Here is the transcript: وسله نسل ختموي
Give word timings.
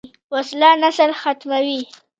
وسله 0.33 0.69
نسل 0.83 1.11
ختموي 1.21 1.81